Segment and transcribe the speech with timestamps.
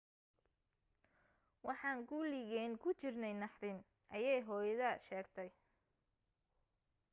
[1.67, 3.77] waxaan kuligeen ku jirnay naxdin
[4.15, 5.49] ayee hooyada sheegtay